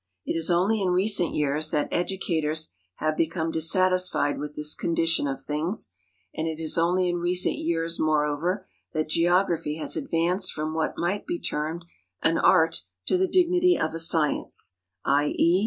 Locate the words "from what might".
10.53-11.27